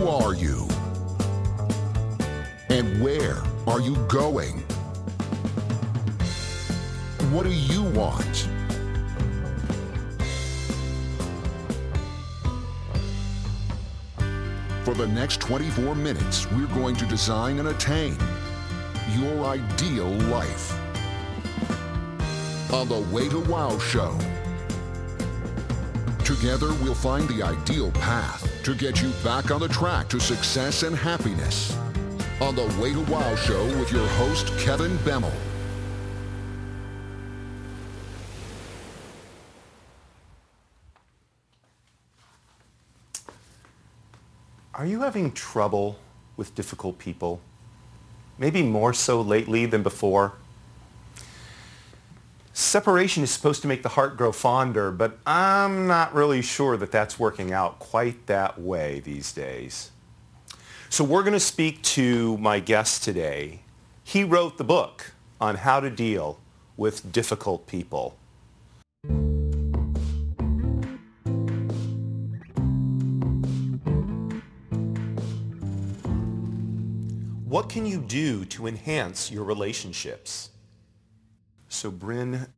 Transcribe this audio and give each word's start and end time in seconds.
Who 0.00 0.08
are 0.08 0.32
you? 0.32 0.66
And 2.70 3.02
where 3.02 3.36
are 3.66 3.82
you 3.82 3.96
going? 4.08 4.60
What 7.30 7.42
do 7.42 7.50
you 7.52 7.82
want? 7.82 8.48
For 14.86 14.94
the 14.94 15.06
next 15.06 15.42
24 15.42 15.94
minutes, 15.96 16.50
we're 16.52 16.66
going 16.68 16.96
to 16.96 17.04
design 17.04 17.58
and 17.58 17.68
attain 17.68 18.16
your 19.18 19.44
ideal 19.44 20.08
life. 20.30 20.72
On 22.72 22.88
the 22.88 23.06
Way 23.12 23.28
to 23.28 23.40
Wow 23.40 23.78
show. 23.78 24.18
Together, 26.36 26.68
we'll 26.74 26.94
find 26.94 27.26
the 27.28 27.42
ideal 27.42 27.90
path 27.90 28.48
to 28.62 28.72
get 28.72 29.02
you 29.02 29.10
back 29.24 29.50
on 29.50 29.58
the 29.60 29.66
track 29.66 30.08
to 30.08 30.20
success 30.20 30.84
and 30.84 30.94
happiness. 30.94 31.76
On 32.40 32.54
the 32.54 32.66
Way 32.80 32.92
to 32.92 33.00
Wow 33.10 33.34
show 33.34 33.66
with 33.80 33.90
your 33.90 34.06
host, 34.10 34.46
Kevin 34.56 34.96
Bemmel. 34.98 35.32
Are 44.72 44.86
you 44.86 45.00
having 45.00 45.32
trouble 45.32 45.98
with 46.36 46.54
difficult 46.54 46.98
people? 46.98 47.40
Maybe 48.38 48.62
more 48.62 48.94
so 48.94 49.20
lately 49.20 49.66
than 49.66 49.82
before? 49.82 50.34
Separation 52.60 53.22
is 53.22 53.30
supposed 53.30 53.62
to 53.62 53.68
make 53.68 53.82
the 53.82 53.88
heart 53.88 54.18
grow 54.18 54.32
fonder, 54.32 54.92
but 54.92 55.18
I'm 55.26 55.86
not 55.86 56.14
really 56.14 56.42
sure 56.42 56.76
that 56.76 56.92
that's 56.92 57.18
working 57.18 57.54
out 57.54 57.78
quite 57.78 58.26
that 58.26 58.60
way 58.60 59.00
these 59.00 59.32
days. 59.32 59.90
So 60.90 61.02
we're 61.02 61.22
going 61.22 61.32
to 61.32 61.40
speak 61.40 61.80
to 61.82 62.36
my 62.36 62.60
guest 62.60 63.02
today. 63.02 63.62
He 64.04 64.24
wrote 64.24 64.58
the 64.58 64.64
book 64.64 65.14
on 65.40 65.56
how 65.56 65.80
to 65.80 65.88
deal 65.88 66.38
with 66.76 67.10
difficult 67.10 67.66
people. 67.66 68.18
What 77.46 77.70
can 77.70 77.86
you 77.86 78.00
do 78.00 78.44
to 78.44 78.66
enhance 78.66 79.30
your 79.30 79.44
relationships? 79.44 80.50
So 81.72 81.90
Bryn, 81.90 82.48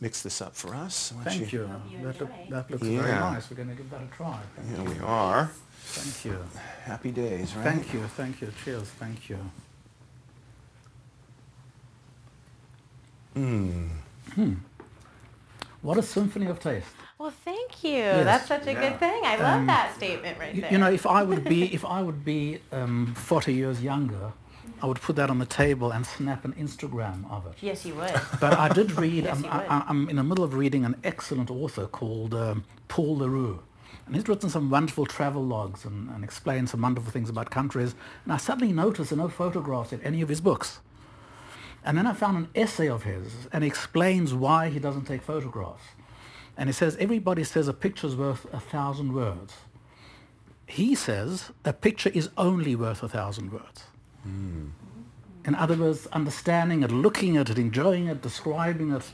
mix 0.00 0.22
this 0.22 0.40
up 0.42 0.54
for 0.56 0.74
us. 0.74 1.12
Thank 1.22 1.52
you. 1.52 1.70
That, 2.02 2.20
look, 2.20 2.30
that 2.50 2.70
looks 2.70 2.82
Yeah. 2.86 3.00
very 3.02 3.12
nice. 3.12 3.48
We're 3.48 3.56
going 3.56 3.68
to 3.70 3.74
give 3.76 3.88
that 3.90 4.02
a 4.02 4.16
try. 4.16 4.38
Here 4.68 4.82
we 4.84 4.98
are. 5.00 5.50
Thank 5.84 6.24
you. 6.24 6.44
Happy 6.82 7.12
days, 7.12 7.54
right? 7.54 7.62
Thank 7.64 7.94
you. 7.94 8.00
Thank 8.16 8.40
you. 8.42 8.52
Cheers. 8.64 8.88
Thank 8.98 9.30
you. 9.30 9.38
Hmm. 13.34 14.54
What 15.82 15.98
a 15.98 16.02
symphony 16.02 16.46
of 16.46 16.58
taste. 16.58 16.88
Well, 17.18 17.30
thank 17.30 17.84
you. 17.84 18.02
That's 18.02 18.48
such 18.48 18.66
a 18.66 18.74
good 18.74 18.98
thing. 18.98 19.22
I 19.24 19.36
love 19.36 19.66
that 19.66 19.94
statement 19.96 20.38
right 20.38 20.54
You, 20.54 20.62
there. 20.62 20.72
you 20.72 20.78
know, 20.78 20.90
if 20.90 21.06
I 21.06 21.22
would 21.22 21.44
be, 21.44 21.72
if 21.72 21.84
I 21.84 22.02
would 22.02 22.24
be 22.24 22.58
um, 22.72 23.14
40 23.14 23.54
years 23.54 23.80
younger, 23.82 24.32
I 24.82 24.86
would 24.86 25.00
put 25.00 25.16
that 25.16 25.30
on 25.30 25.38
the 25.38 25.46
table 25.46 25.90
and 25.90 26.04
snap 26.06 26.44
an 26.44 26.52
Instagram 26.52 27.30
of 27.30 27.46
it. 27.46 27.54
yes, 27.60 27.84
you 27.86 27.94
would. 27.94 28.12
But 28.40 28.58
I 28.58 28.68
did 28.68 28.92
read, 28.92 29.24
Yes, 29.24 29.36
I'm, 29.38 29.44
you 29.44 29.50
would. 29.50 29.68
I, 29.70 29.84
I'm 29.88 30.08
in 30.08 30.16
the 30.16 30.22
middle 30.24 30.44
of 30.44 30.54
reading 30.54 30.84
an 30.84 30.96
excellent 31.02 31.50
author 31.50 31.86
called 31.86 32.34
um, 32.34 32.64
Paul 32.88 33.18
Theroux. 33.18 33.58
And 34.06 34.14
he's 34.14 34.28
written 34.28 34.48
some 34.50 34.70
wonderful 34.70 35.06
travel 35.06 35.44
logs 35.44 35.84
and, 35.84 36.08
and 36.10 36.22
explained 36.22 36.68
some 36.68 36.82
wonderful 36.82 37.10
things 37.10 37.28
about 37.28 37.50
countries. 37.50 37.94
And 38.24 38.32
I 38.32 38.36
suddenly 38.36 38.72
noticed 38.72 39.10
there 39.10 39.18
are 39.18 39.22
no 39.22 39.28
photographs 39.28 39.92
in 39.92 40.00
any 40.02 40.20
of 40.22 40.28
his 40.28 40.40
books. 40.40 40.80
And 41.84 41.96
then 41.96 42.06
I 42.06 42.12
found 42.12 42.36
an 42.36 42.48
essay 42.54 42.88
of 42.88 43.04
his, 43.04 43.46
and 43.52 43.62
he 43.64 43.68
explains 43.68 44.34
why 44.34 44.68
he 44.68 44.78
doesn't 44.78 45.04
take 45.06 45.22
photographs. 45.22 45.84
And 46.56 46.68
he 46.68 46.72
says, 46.72 46.96
everybody 46.98 47.44
says 47.44 47.68
a 47.68 47.72
picture's 47.72 48.16
worth 48.16 48.46
a 48.52 48.60
thousand 48.60 49.12
words. 49.12 49.54
He 50.66 50.94
says 50.94 51.50
a 51.64 51.72
picture 51.72 52.10
is 52.10 52.30
only 52.36 52.74
worth 52.74 53.02
a 53.02 53.08
thousand 53.08 53.52
words. 53.52 53.84
In 55.44 55.54
other 55.54 55.76
words, 55.76 56.06
understanding 56.08 56.82
it, 56.82 56.90
looking 56.90 57.36
at 57.36 57.50
it, 57.50 57.58
enjoying 57.58 58.08
it, 58.08 58.20
describing 58.20 58.90
it, 58.92 59.12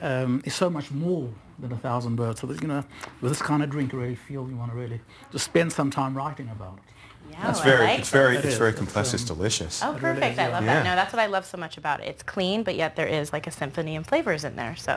um, 0.00 0.42
is 0.44 0.54
so 0.54 0.68
much 0.68 0.90
more 0.90 1.28
than 1.58 1.70
a 1.72 1.76
thousand 1.76 2.16
words. 2.18 2.40
So 2.40 2.46
that, 2.48 2.60
you 2.62 2.68
know, 2.68 2.84
with 3.20 3.30
this 3.30 3.42
kind 3.42 3.62
of 3.62 3.70
drink, 3.70 3.92
you 3.92 3.98
really 4.00 4.16
feel 4.16 4.48
you 4.48 4.56
want 4.56 4.72
to 4.72 4.76
really 4.76 5.00
just 5.30 5.44
spend 5.44 5.72
some 5.72 5.90
time 5.90 6.16
writing 6.16 6.48
about 6.50 6.78
it. 6.78 6.82
Yeah, 7.30 7.46
That's 7.46 7.60
I 7.60 7.64
very, 7.64 7.84
like 7.84 7.98
it's 8.00 8.10
very, 8.10 8.34
It 8.36 8.38
it's 8.44 8.54
is. 8.54 8.58
very 8.58 8.70
It's, 8.70 8.78
complex. 8.78 9.14
It's 9.14 9.30
um, 9.30 9.36
delicious. 9.36 9.82
Oh, 9.82 9.90
really 9.92 10.00
perfect. 10.00 10.32
is, 10.32 10.38
I 10.38 10.48
love 10.48 10.64
Yeah. 10.64 10.74
that. 10.74 10.84
No, 10.84 10.94
that's 10.96 11.12
what 11.12 11.20
I 11.20 11.26
love 11.26 11.44
so 11.44 11.58
much 11.58 11.76
about 11.76 12.00
it. 12.00 12.08
It's 12.08 12.22
clean, 12.22 12.62
but 12.64 12.74
yet 12.74 12.96
there 12.96 13.06
is 13.06 13.32
like 13.32 13.46
a 13.46 13.50
symphony 13.50 13.94
and 13.96 14.04
flavors 14.06 14.44
in 14.44 14.56
there. 14.56 14.74
So, 14.76 14.92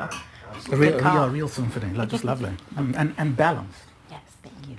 A 0.72 0.76
real, 0.76 0.92
Good 0.94 1.02
call. 1.02 1.14
yeah, 1.16 1.26
a 1.26 1.30
real 1.30 1.48
symphony, 1.50 1.94
like 1.94 2.10
just 2.10 2.24
lovely 2.24 2.52
and, 2.78 2.96
and, 2.96 3.14
and 3.18 3.36
balanced. 3.36 3.80
yes, 4.10 4.22
thank 4.42 4.68
you. 4.70 4.78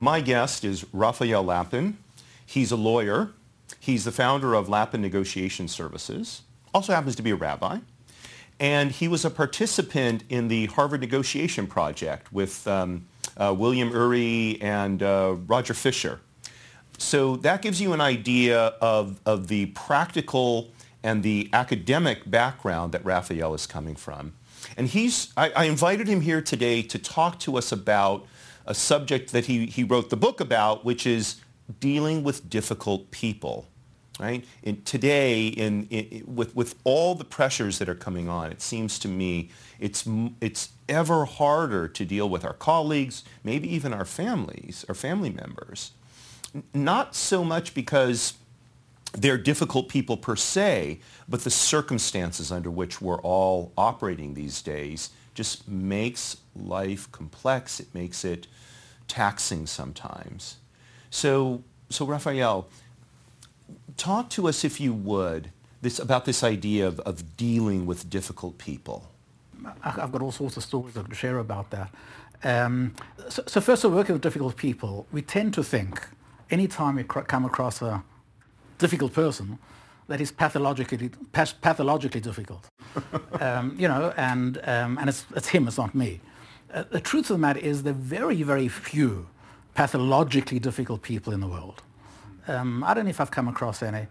My 0.00 0.20
guest 0.20 0.64
is 0.64 0.84
Raphael 0.92 1.42
Lapin. 1.44 1.96
He's 2.46 2.70
a 2.70 2.76
lawyer. 2.76 3.32
He's 3.80 4.04
the 4.04 4.12
founder 4.12 4.54
of 4.54 4.68
Lapin 4.68 5.02
Negotiation 5.02 5.68
Services. 5.68 6.42
Also 6.72 6.92
happens 6.92 7.16
to 7.16 7.22
be 7.22 7.32
a 7.32 7.36
rabbi. 7.36 7.80
And 8.58 8.90
he 8.90 9.08
was 9.08 9.24
a 9.24 9.30
participant 9.30 10.24
in 10.30 10.48
the 10.48 10.66
Harvard 10.66 11.00
Negotiation 11.00 11.66
Project 11.66 12.32
with 12.32 12.66
um, 12.66 13.06
uh, 13.36 13.54
William 13.56 13.90
Ury 13.90 14.58
and 14.62 15.02
uh, 15.02 15.36
Roger 15.46 15.74
Fisher. 15.74 16.20
So 16.96 17.36
that 17.36 17.60
gives 17.60 17.80
you 17.80 17.92
an 17.92 18.00
idea 18.00 18.58
of, 18.80 19.20
of 19.26 19.48
the 19.48 19.66
practical 19.66 20.70
and 21.02 21.22
the 21.22 21.50
academic 21.52 22.28
background 22.30 22.92
that 22.92 23.04
Raphael 23.04 23.52
is 23.52 23.66
coming 23.66 23.94
from. 23.94 24.32
And 24.76 24.88
he's, 24.88 25.32
I, 25.36 25.50
I 25.50 25.64
invited 25.64 26.08
him 26.08 26.22
here 26.22 26.40
today 26.40 26.82
to 26.82 26.98
talk 26.98 27.38
to 27.40 27.58
us 27.58 27.70
about 27.70 28.26
a 28.64 28.74
subject 28.74 29.32
that 29.32 29.44
he, 29.44 29.66
he 29.66 29.84
wrote 29.84 30.10
the 30.10 30.16
book 30.16 30.40
about, 30.40 30.84
which 30.84 31.06
is 31.06 31.36
dealing 31.80 32.22
with 32.22 32.48
difficult 32.48 33.10
people. 33.10 33.66
Right? 34.18 34.46
In, 34.62 34.80
today, 34.82 35.48
in, 35.48 35.86
in, 35.88 36.24
with, 36.26 36.56
with 36.56 36.74
all 36.84 37.14
the 37.14 37.24
pressures 37.24 37.78
that 37.80 37.88
are 37.88 37.94
coming 37.94 38.30
on, 38.30 38.50
it 38.50 38.62
seems 38.62 38.98
to 39.00 39.08
me 39.08 39.50
it's, 39.78 40.08
it's 40.40 40.70
ever 40.88 41.26
harder 41.26 41.86
to 41.86 42.04
deal 42.06 42.26
with 42.26 42.42
our 42.42 42.54
colleagues, 42.54 43.24
maybe 43.44 43.68
even 43.74 43.92
our 43.92 44.06
families, 44.06 44.86
our 44.88 44.94
family 44.94 45.28
members 45.28 45.92
not 46.72 47.14
so 47.14 47.44
much 47.44 47.74
because 47.74 48.34
they're 49.12 49.38
difficult 49.38 49.88
people 49.88 50.16
per 50.16 50.36
se, 50.36 51.00
but 51.28 51.42
the 51.42 51.50
circumstances 51.50 52.52
under 52.52 52.70
which 52.70 53.00
we're 53.00 53.20
all 53.20 53.72
operating 53.76 54.34
these 54.34 54.62
days 54.62 55.10
just 55.34 55.68
makes 55.68 56.38
life 56.54 57.10
complex. 57.12 57.80
It 57.80 57.94
makes 57.94 58.24
it 58.24 58.46
taxing 59.08 59.66
sometimes. 59.66 60.56
So, 61.16 61.62
so 61.88 62.04
Raphael, 62.04 62.68
talk 63.96 64.28
to 64.36 64.48
us, 64.48 64.64
if 64.64 64.78
you 64.78 64.92
would, 64.92 65.50
this, 65.80 65.98
about 65.98 66.26
this 66.26 66.44
idea 66.44 66.86
of, 66.86 67.00
of 67.00 67.38
dealing 67.38 67.86
with 67.86 68.10
difficult 68.10 68.58
people. 68.58 69.08
I've 69.82 70.12
got 70.12 70.20
all 70.20 70.30
sorts 70.30 70.58
of 70.58 70.62
stories 70.62 70.94
I 70.94 71.04
could 71.04 71.16
share 71.16 71.38
about 71.38 71.70
that. 71.70 71.90
Um, 72.44 72.94
so, 73.30 73.42
so 73.46 73.62
first 73.62 73.82
of 73.82 73.92
all, 73.92 73.96
working 73.96 74.12
with 74.12 74.20
difficult 74.20 74.56
people, 74.58 75.06
we 75.10 75.22
tend 75.22 75.54
to 75.54 75.64
think 75.64 76.06
anytime 76.50 76.96
we 76.96 77.04
cr- 77.04 77.20
come 77.20 77.46
across 77.46 77.80
a 77.80 78.04
difficult 78.76 79.14
person, 79.14 79.58
that 80.08 80.20
is 80.20 80.30
pathologically, 80.30 81.08
pathologically 81.32 82.20
difficult. 82.20 82.68
um, 83.40 83.74
you 83.78 83.88
know, 83.88 84.12
and, 84.18 84.58
um, 84.64 84.98
and 84.98 85.08
it's, 85.08 85.24
it's 85.34 85.48
him, 85.48 85.66
it's 85.66 85.78
not 85.78 85.94
me. 85.94 86.20
Uh, 86.74 86.84
the 86.90 87.00
truth 87.00 87.30
of 87.30 87.36
the 87.36 87.38
matter 87.38 87.60
is 87.60 87.84
there 87.84 87.94
are 87.94 87.96
very, 87.96 88.42
very 88.42 88.68
few 88.68 89.28
pathologically 89.76 90.58
difficult 90.58 91.02
people 91.02 91.32
in 91.34 91.40
the 91.40 91.46
world. 91.46 91.82
Um, 92.48 92.82
I 92.82 92.94
don't 92.94 93.04
know 93.04 93.10
if 93.10 93.20
I've 93.20 93.30
come 93.30 93.46
across 93.46 93.82
any. 93.82 94.06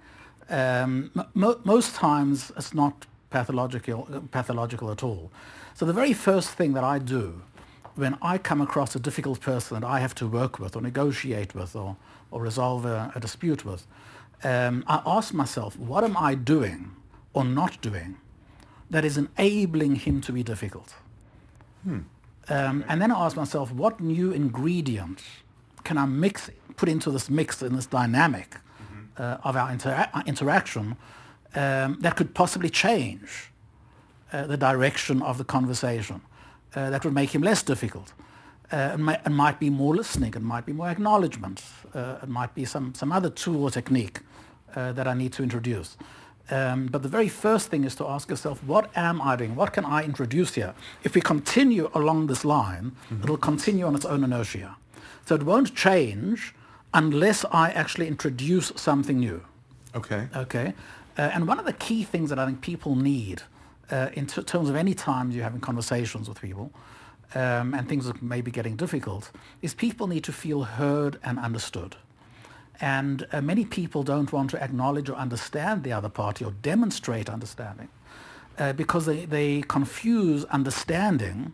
Um, 0.48 1.12
mo- 1.34 1.60
most 1.64 1.96
times 1.96 2.52
it's 2.56 2.74
not 2.74 3.08
pathological, 3.32 4.08
pathological 4.32 4.92
at 4.92 5.04
all. 5.04 5.32
So 5.74 5.86
the 5.86 5.94
very 5.94 6.14
first 6.14 6.50
thing 6.52 6.74
that 6.74 6.84
I 6.84 7.00
do 7.00 7.42
when 7.96 8.16
I 8.22 8.38
come 8.38 8.62
across 8.62 8.96
a 8.96 9.00
difficult 9.00 9.42
person 9.42 9.80
that 9.80 9.88
I 9.88 10.00
have 10.02 10.14
to 10.16 10.28
work 10.28 10.60
with 10.60 10.76
or 10.76 10.82
negotiate 10.82 11.56
with 11.56 11.76
or, 11.76 11.96
or 12.30 12.42
resolve 12.42 12.86
a, 12.86 13.12
a 13.16 13.20
dispute 13.20 13.66
with, 13.66 13.88
um, 14.44 14.84
I 14.88 15.02
ask 15.06 15.34
myself, 15.34 15.80
what 15.80 16.04
am 16.04 16.16
I 16.16 16.36
doing 16.36 16.92
or 17.34 17.44
not 17.44 17.82
doing 17.82 18.18
that 18.92 19.04
is 19.04 19.18
enabling 19.18 19.96
him 19.96 20.22
to 20.22 20.32
be 20.32 20.44
difficult? 20.44 20.94
Um, 22.50 22.86
and 22.88 23.02
then 23.02 23.12
I 23.12 23.26
ask 23.26 23.36
myself, 23.36 23.72
what 23.72 24.00
new 24.00 24.32
ingredient 24.32 25.24
can 25.86 25.98
I 25.98 26.06
mix, 26.06 26.50
put 26.76 26.90
into 26.90 27.12
this 27.12 27.30
mix 27.30 27.62
in 27.62 27.76
this 27.76 27.86
dynamic 27.86 28.58
uh, 29.18 29.38
of 29.44 29.56
our 29.56 29.70
uh, 29.70 30.24
interaction 30.26 30.98
um, 31.56 31.98
that 32.02 32.16
could 32.16 32.34
possibly 32.34 32.70
change 32.70 33.52
uh, 34.34 34.46
the 34.48 34.58
direction 34.58 35.22
of 35.22 35.38
the 35.38 35.46
conversation, 35.46 36.22
uh, 36.76 36.90
that 36.90 37.06
would 37.06 37.14
make 37.14 37.34
him 37.34 37.42
less 37.42 37.64
difficult. 37.64 38.14
Uh, 38.72 38.98
might, 38.98 39.22
it, 39.26 39.30
might, 39.30 39.60
be 39.60 39.70
more 39.70 39.96
listening, 39.96 40.34
it 40.34 40.42
might 40.42 40.66
be 40.66 40.74
more 40.74 40.90
acknowledgement, 40.90 41.64
uh, 41.94 42.18
it 42.24 42.30
might 42.30 42.54
be 42.56 42.66
some, 42.66 42.94
some 42.96 43.12
other 43.12 43.30
tool 43.30 43.64
or 43.64 43.72
technique 43.72 44.20
uh, 44.76 44.92
that 44.94 45.08
I 45.08 45.14
need 45.14 45.32
to 45.34 45.44
introduce. 45.44 45.96
Um, 46.50 46.88
but 46.88 47.02
the 47.02 47.10
very 47.10 47.30
first 47.30 47.70
thing 47.70 47.84
is 47.84 47.96
to 47.96 48.08
ask 48.08 48.30
yourself, 48.30 48.64
what 48.64 48.90
am 48.96 49.22
I 49.22 49.36
doing? 49.36 49.56
What 49.56 49.74
can 49.74 49.86
I 49.86 50.04
introduce 50.04 50.56
here? 50.56 50.74
If 51.04 51.16
we 51.16 51.22
continue 51.22 51.90
along 51.94 52.28
this 52.28 52.44
line, 52.44 52.92
mm-hmm. 53.10 53.24
it'll 53.24 53.38
continue 53.38 53.86
on 53.86 53.96
its 53.96 54.06
own 54.06 54.24
inertia. 54.24 54.76
So 55.25 55.36
it 55.36 55.44
won't 55.44 55.75
change 55.75 56.54
unless 56.94 57.44
I 57.51 57.72
actually 57.72 58.07
introduce 58.07 58.72
something 58.75 59.19
new. 59.19 59.44
Okay. 59.95 60.27
Okay. 60.36 60.74
Uh, 61.18 61.22
and 61.33 61.48
one 61.48 61.60
of 61.60 61.66
the 61.66 61.74
key 61.74 62.04
things 62.04 62.30
that 62.30 62.39
I 62.39 62.45
think 62.45 62.62
people 62.62 62.95
need 62.95 63.42
uh, 63.92 64.10
in 64.13 64.27
t- 64.27 64.44
terms 64.44 64.69
of 64.69 64.75
any 64.75 64.94
time 64.94 65.31
you're 65.31 65.44
having 65.44 65.62
conversations 65.62 66.27
with 66.27 66.42
people 66.42 66.72
um, 67.33 67.74
and 67.74 67.88
things 67.88 68.06
that 68.06 68.22
may 68.22 68.42
be 68.42 68.51
getting 68.51 68.75
difficult 68.75 69.31
is 69.62 69.74
people 69.74 70.07
need 70.07 70.24
to 70.25 70.31
feel 70.31 70.63
heard 70.63 71.19
and 71.24 71.39
understood. 71.39 71.95
And 72.81 73.25
uh, 73.31 73.42
many 73.42 73.66
people 73.66 74.04
don't 74.04 74.31
want 74.31 74.50
to 74.51 74.62
acknowledge 74.62 75.10
or 75.10 75.16
understand 75.16 75.83
the 75.83 75.94
other 75.94 76.10
party 76.10 76.44
or 76.44 76.51
demonstrate 76.62 77.30
understanding 77.30 77.89
uh, 78.57 78.74
because 78.74 79.06
they, 79.06 79.25
they 79.25 79.63
confuse 79.68 80.44
understanding 80.45 81.54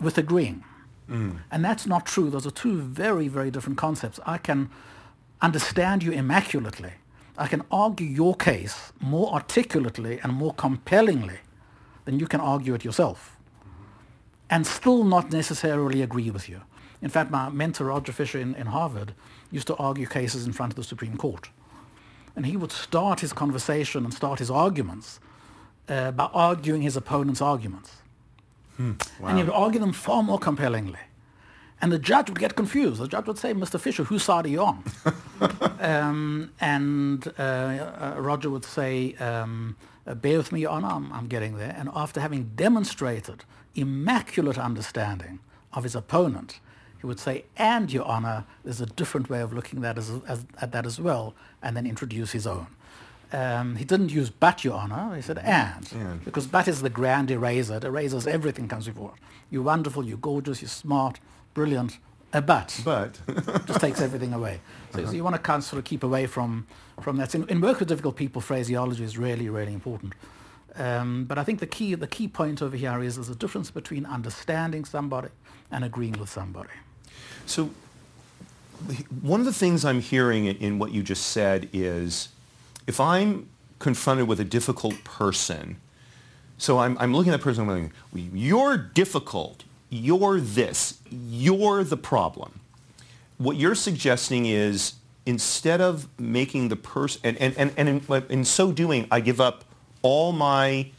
with 0.00 0.16
agreeing. 0.16 0.64
Mm. 1.10 1.38
And 1.50 1.64
that's 1.64 1.86
not 1.86 2.06
true. 2.06 2.30
Those 2.30 2.46
are 2.46 2.50
two 2.50 2.80
very, 2.80 3.28
very 3.28 3.50
different 3.50 3.78
concepts. 3.78 4.18
I 4.26 4.38
can 4.38 4.70
understand 5.40 6.02
you 6.02 6.12
immaculately. 6.12 6.92
I 7.38 7.46
can 7.46 7.62
argue 7.70 8.06
your 8.06 8.34
case 8.34 8.92
more 9.00 9.32
articulately 9.32 10.18
and 10.22 10.32
more 10.32 10.54
compellingly 10.54 11.38
than 12.04 12.18
you 12.18 12.26
can 12.26 12.40
argue 12.40 12.74
it 12.74 12.84
yourself 12.84 13.36
and 14.48 14.66
still 14.66 15.04
not 15.04 15.32
necessarily 15.32 16.02
agree 16.02 16.30
with 16.30 16.48
you. 16.48 16.62
In 17.02 17.10
fact, 17.10 17.30
my 17.30 17.48
mentor, 17.50 17.86
Roger 17.86 18.12
Fisher 18.12 18.38
in, 18.38 18.54
in 18.54 18.68
Harvard, 18.68 19.14
used 19.50 19.66
to 19.66 19.76
argue 19.76 20.06
cases 20.06 20.46
in 20.46 20.52
front 20.52 20.72
of 20.72 20.76
the 20.76 20.84
Supreme 20.84 21.16
Court. 21.16 21.50
And 22.34 22.46
he 22.46 22.56
would 22.56 22.72
start 22.72 23.20
his 23.20 23.32
conversation 23.32 24.04
and 24.04 24.12
start 24.12 24.38
his 24.38 24.50
arguments 24.50 25.20
uh, 25.88 26.10
by 26.12 26.24
arguing 26.32 26.82
his 26.82 26.96
opponent's 26.96 27.40
arguments. 27.40 27.96
Hmm. 28.76 28.92
Wow. 29.20 29.28
And 29.28 29.38
he 29.38 29.44
would 29.44 29.52
argue 29.52 29.80
them 29.80 29.92
far 29.92 30.22
more 30.22 30.38
compellingly. 30.38 30.98
And 31.80 31.92
the 31.92 31.98
judge 31.98 32.30
would 32.30 32.38
get 32.38 32.56
confused. 32.56 33.00
The 33.00 33.08
judge 33.08 33.26
would 33.26 33.38
say, 33.38 33.52
Mr. 33.52 33.78
Fisher, 33.78 34.04
whose 34.04 34.22
side 34.22 34.46
are 34.46 34.48
you 34.48 34.62
on? 34.62 34.84
um, 35.80 36.52
and 36.60 37.26
uh, 37.38 37.42
uh, 37.42 38.14
Roger 38.18 38.48
would 38.48 38.64
say, 38.64 39.14
um, 39.14 39.76
uh, 40.06 40.14
bear 40.14 40.38
with 40.38 40.52
me, 40.52 40.60
Your 40.60 40.70
Honor, 40.70 40.88
I'm, 40.88 41.12
I'm 41.12 41.26
getting 41.26 41.58
there. 41.58 41.74
And 41.76 41.90
after 41.94 42.20
having 42.20 42.52
demonstrated 42.54 43.44
immaculate 43.74 44.56
understanding 44.56 45.40
of 45.74 45.82
his 45.82 45.94
opponent, 45.94 46.60
he 46.98 47.06
would 47.06 47.20
say, 47.20 47.44
and 47.58 47.92
Your 47.92 48.06
Honor, 48.06 48.46
there's 48.64 48.80
a 48.80 48.86
different 48.86 49.28
way 49.28 49.40
of 49.40 49.52
looking 49.52 49.84
at, 49.84 49.98
as, 49.98 50.10
as, 50.26 50.46
at 50.62 50.72
that 50.72 50.86
as 50.86 50.98
well, 50.98 51.34
and 51.62 51.76
then 51.76 51.86
introduce 51.86 52.32
his 52.32 52.46
own. 52.46 52.68
Um, 53.32 53.76
he 53.76 53.84
didn't 53.84 54.10
use 54.10 54.30
but, 54.30 54.64
Your 54.64 54.74
Honor. 54.74 55.14
He 55.16 55.22
said 55.22 55.38
and, 55.38 55.90
and. 55.92 56.24
because 56.24 56.46
but 56.46 56.68
is 56.68 56.82
the 56.82 56.90
grand 56.90 57.30
eraser. 57.30 57.76
It 57.76 57.84
erases 57.84 58.26
everything 58.26 58.68
comes 58.68 58.86
before. 58.86 59.14
You're 59.50 59.62
wonderful, 59.62 60.04
you're 60.04 60.18
gorgeous, 60.18 60.62
you're 60.62 60.68
smart, 60.68 61.18
brilliant, 61.54 61.98
a 62.32 62.40
but. 62.40 62.80
But. 62.84 63.18
just 63.66 63.80
takes 63.80 64.00
everything 64.00 64.32
away. 64.32 64.60
So, 64.92 65.00
uh-huh. 65.00 65.08
so, 65.08 65.16
you 65.16 65.24
want 65.24 65.36
to 65.36 65.42
kind 65.42 65.58
of 65.58 65.64
sort 65.64 65.78
of 65.78 65.84
keep 65.84 66.02
away 66.02 66.26
from, 66.26 66.66
from 67.00 67.16
that. 67.16 67.34
In, 67.34 67.48
in 67.48 67.60
work 67.60 67.80
with 67.80 67.88
difficult 67.88 68.16
people, 68.16 68.40
phraseology 68.40 69.04
is 69.04 69.18
really, 69.18 69.48
really 69.48 69.72
important. 69.72 70.14
Um, 70.76 71.24
but 71.24 71.38
I 71.38 71.44
think 71.44 71.60
the 71.60 71.66
key, 71.66 71.94
the 71.94 72.06
key 72.06 72.28
point 72.28 72.60
over 72.62 72.76
here 72.76 73.02
is 73.02 73.16
there's 73.16 73.30
a 73.30 73.34
difference 73.34 73.70
between 73.70 74.04
understanding 74.04 74.84
somebody 74.84 75.28
and 75.70 75.84
agreeing 75.84 76.18
with 76.18 76.28
somebody. 76.28 76.68
So 77.46 77.70
one 79.22 79.40
of 79.40 79.46
the 79.46 79.52
things 79.52 79.84
I'm 79.84 80.00
hearing 80.00 80.46
in 80.46 80.78
what 80.78 80.92
you 80.92 81.02
just 81.02 81.26
said 81.26 81.68
is 81.72 82.28
if 82.86 83.00
I'm 83.00 83.48
confronted 83.78 84.28
with 84.28 84.40
a 84.40 84.44
difficult 84.44 85.02
person, 85.04 85.76
so 86.58 86.78
I'm, 86.78 86.96
I'm 86.98 87.14
looking 87.14 87.32
at 87.32 87.38
that 87.38 87.44
person 87.44 87.62
I'm 87.62 87.68
going, 87.68 87.92
you're 88.14 88.76
difficult, 88.76 89.64
you're 89.90 90.40
this, 90.40 90.98
you're 91.10 91.84
the 91.84 91.96
problem. 91.96 92.60
What 93.38 93.56
you're 93.56 93.74
suggesting 93.74 94.46
is 94.46 94.94
instead 95.26 95.80
of 95.80 96.08
making 96.18 96.68
the 96.68 96.76
person, 96.76 97.20
and, 97.24 97.36
and, 97.38 97.54
and, 97.58 97.72
and 97.76 97.88
in, 98.10 98.24
in 98.30 98.44
so 98.44 98.72
doing, 98.72 99.06
I 99.10 99.20
give 99.20 99.40
up 99.40 99.64
all 100.02 100.32
my 100.32 100.90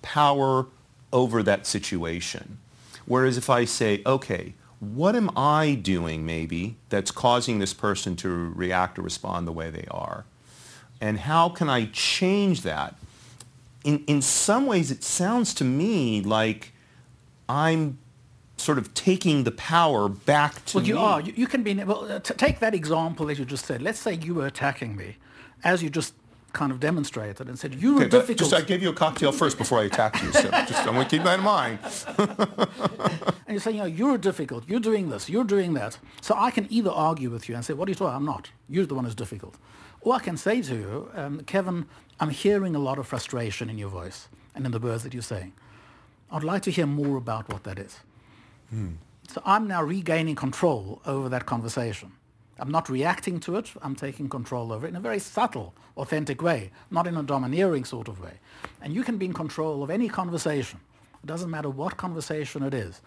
power 0.00 0.66
over 1.12 1.42
that 1.42 1.66
situation. 1.66 2.58
Whereas 3.04 3.36
if 3.36 3.50
I 3.50 3.64
say, 3.64 4.02
okay, 4.06 4.54
what 4.80 5.14
am 5.14 5.30
I 5.36 5.74
doing 5.74 6.24
maybe 6.24 6.76
that's 6.88 7.10
causing 7.10 7.58
this 7.58 7.74
person 7.74 8.16
to 8.16 8.28
react 8.54 8.98
or 8.98 9.02
respond 9.02 9.46
the 9.46 9.52
way 9.52 9.70
they 9.70 9.86
are? 9.90 10.24
And 11.02 11.18
how 11.18 11.48
can 11.48 11.68
I 11.68 11.86
change 11.86 12.62
that? 12.62 12.94
In, 13.82 14.04
in 14.06 14.22
some 14.22 14.66
ways, 14.66 14.92
it 14.92 15.02
sounds 15.02 15.52
to 15.54 15.64
me 15.64 16.20
like 16.20 16.72
I'm 17.48 17.98
sort 18.56 18.78
of 18.78 18.94
taking 18.94 19.42
the 19.42 19.50
power 19.50 20.08
back 20.08 20.64
to 20.66 20.78
well, 20.78 20.86
you 20.86 20.94
me. 20.94 21.00
are. 21.00 21.20
You, 21.20 21.32
you 21.36 21.46
can 21.48 21.64
be. 21.64 21.74
Well, 21.74 22.04
uh, 22.10 22.20
t- 22.20 22.34
take 22.34 22.60
that 22.60 22.72
example 22.72 23.26
that 23.26 23.36
you 23.36 23.44
just 23.44 23.66
said. 23.66 23.82
Let's 23.82 23.98
say 23.98 24.14
you 24.14 24.34
were 24.34 24.46
attacking 24.46 24.94
me, 24.94 25.16
as 25.64 25.82
you 25.82 25.90
just 25.90 26.14
kind 26.52 26.70
of 26.70 26.78
demonstrated 26.78 27.48
and 27.48 27.58
said, 27.58 27.74
you 27.74 27.94
were 27.94 28.02
okay, 28.02 28.10
difficult. 28.10 28.50
Just, 28.50 28.54
I 28.54 28.60
gave 28.60 28.82
you 28.82 28.90
a 28.90 28.94
cocktail 28.94 29.32
first 29.32 29.56
before 29.56 29.78
I 29.80 29.84
attacked 29.84 30.22
you, 30.22 30.30
so 30.32 30.50
just, 30.50 30.86
I'm 30.86 30.94
going 30.94 31.08
to 31.08 31.10
keep 31.10 31.24
that 31.24 31.38
in 31.38 31.44
mind. 31.44 31.78
and 33.46 33.54
you 33.54 33.58
say, 33.58 33.70
you 33.70 33.78
know, 33.78 33.86
you're 33.86 34.18
difficult, 34.18 34.68
you're 34.68 34.78
doing 34.78 35.08
this, 35.08 35.30
you're 35.30 35.44
doing 35.44 35.72
that. 35.74 35.98
So 36.20 36.34
I 36.36 36.50
can 36.50 36.66
either 36.70 36.90
argue 36.90 37.30
with 37.30 37.48
you 37.48 37.54
and 37.54 37.64
say, 37.64 37.72
what 37.72 37.88
are 37.88 37.90
you 37.90 37.94
talking 37.94 38.08
about? 38.08 38.16
I'm 38.16 38.26
not. 38.26 38.50
You're 38.68 38.84
the 38.84 38.94
one 38.94 39.04
who's 39.04 39.14
difficult. 39.14 39.56
Or 40.02 40.14
I 40.14 40.18
can 40.18 40.36
say 40.36 40.60
to 40.62 40.74
you, 40.74 41.10
um, 41.14 41.40
Kevin, 41.44 41.86
I'm 42.18 42.30
hearing 42.30 42.74
a 42.74 42.78
lot 42.78 42.98
of 42.98 43.06
frustration 43.06 43.70
in 43.70 43.78
your 43.78 43.88
voice 43.88 44.28
and 44.54 44.66
in 44.66 44.72
the 44.72 44.80
words 44.80 45.04
that 45.04 45.14
you're 45.14 45.22
saying. 45.22 45.52
I'd 46.30 46.44
like 46.44 46.62
to 46.62 46.70
hear 46.70 46.86
more 46.86 47.16
about 47.16 47.48
what 47.52 47.62
that 47.64 47.78
is. 47.78 48.00
Hmm. 48.70 48.94
So 49.28 49.40
I'm 49.44 49.68
now 49.68 49.82
regaining 49.82 50.34
control 50.34 51.00
over 51.06 51.28
that 51.28 51.46
conversation. 51.46 52.12
I'm 52.58 52.70
not 52.70 52.88
reacting 52.88 53.40
to 53.40 53.56
it. 53.56 53.70
I'm 53.80 53.94
taking 53.94 54.28
control 54.28 54.72
over 54.72 54.86
it 54.86 54.90
in 54.90 54.96
a 54.96 55.00
very 55.00 55.18
subtle, 55.18 55.74
authentic 55.96 56.42
way, 56.42 56.70
not 56.90 57.06
in 57.06 57.16
a 57.16 57.22
domineering 57.22 57.84
sort 57.84 58.08
of 58.08 58.20
way. 58.20 58.34
And 58.80 58.94
you 58.94 59.02
can 59.02 59.18
be 59.18 59.26
in 59.26 59.32
control 59.32 59.82
of 59.82 59.90
any 59.90 60.08
conversation. 60.08 60.80
It 61.22 61.26
doesn't 61.26 61.50
matter 61.50 61.70
what 61.70 61.96
conversation 61.96 62.62
it 62.62 62.74
is, 62.74 63.00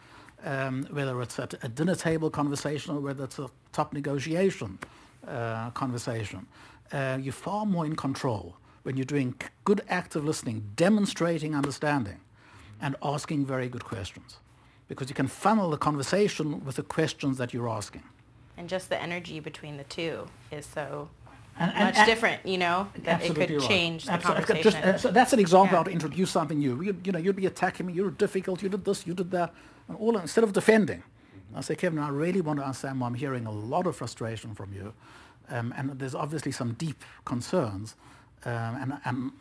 um, 0.44 0.88
whether 0.92 1.22
it's 1.22 1.38
at 1.40 1.54
a 1.64 1.68
dinner 1.68 1.96
table 1.96 2.30
conversation 2.30 2.96
or 2.96 3.00
whether 3.00 3.26
it's 3.26 3.40
a 3.40 3.50
top 3.72 3.94
negotiation 3.94 4.80
uh, 5.28 5.70
conversation. 5.72 6.46
Uh, 6.92 7.18
you're 7.22 7.34
far 7.34 7.66
more 7.66 7.86
in 7.86 7.96
control 7.96 8.58
when 8.84 8.98
you're 8.98 9.06
doing 9.06 9.36
good 9.64 9.82
active 9.90 10.24
listening, 10.24 10.72
demonstrating 10.76 11.56
understanding, 11.56 12.20
and 12.82 12.96
asking 13.02 13.46
very 13.46 13.68
good 13.68 13.84
questions. 13.84 14.38
Because 14.88 15.10
you 15.10 15.16
can 15.16 15.28
funnel 15.28 15.72
the 15.72 15.78
conversation 15.78 16.64
with 16.64 16.76
the 16.76 16.84
questions 16.84 17.38
that 17.40 17.54
you're 17.54 17.70
asking 17.70 18.04
and 18.58 18.70
just 18.70 18.90
the 18.90 19.02
energy 19.02 19.40
between 19.40 19.78
the 19.78 19.84
two 19.86 20.28
is 20.52 20.66
so 20.66 21.10
and, 21.58 21.72
and, 21.72 21.86
much 21.86 21.98
and, 21.98 22.06
different, 22.06 22.46
you 22.46 22.58
know, 22.58 22.88
that 23.04 23.24
it 23.24 23.34
could 23.34 23.62
change 23.62 24.08
right. 24.08 24.20
the 24.20 24.28
conversation. 24.28 24.64
Just, 24.64 24.78
uh, 24.78 24.98
so 24.98 25.12
that's 25.12 25.34
an 25.34 25.40
example 25.40 25.72
yeah. 25.72 25.78
how 25.78 25.84
to 25.84 25.92
introduce 25.92 26.32
something 26.32 26.60
new. 26.60 26.82
You, 26.82 26.98
you 27.04 27.12
know, 27.12 27.20
you'd 27.20 27.36
be 27.36 27.46
attacking 27.46 27.86
me, 27.86 27.94
you're 27.94 28.12
difficult, 28.12 28.62
you 28.62 28.70
did 28.70 28.84
this, 28.84 29.08
you 29.08 29.14
did 29.14 29.32
that, 29.32 29.54
and 29.88 29.98
all 29.98 30.18
instead 30.18 30.44
of 30.44 30.54
defending. 30.54 31.04
I 31.56 31.62
say, 31.62 31.76
Kevin, 31.76 32.00
I 32.00 32.10
really 32.10 32.42
want 32.42 32.60
to 32.60 32.66
understand 32.66 33.00
why 33.00 33.08
I'm 33.08 33.14
hearing 33.14 33.46
a 33.46 33.52
lot 33.52 33.88
of 33.88 33.96
frustration 33.96 34.56
from 34.56 34.74
you, 34.74 34.94
um, 35.50 35.74
and 35.78 36.00
there's 36.00 36.16
obviously 36.16 36.52
some 36.52 36.74
deep 36.74 37.04
concerns, 37.26 37.96
um, 38.46 38.52
and 38.52 38.98
I'm 39.06 39.34